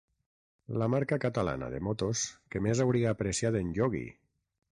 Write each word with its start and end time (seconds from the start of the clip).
La 0.83 0.87
marca 0.93 1.19
catalana 1.25 1.67
de 1.75 1.83
motos 1.89 2.23
que 2.55 2.63
més 2.69 2.81
hauria 2.87 3.13
apreciat 3.17 3.59
en 3.63 3.69
Iogui. 3.77 4.05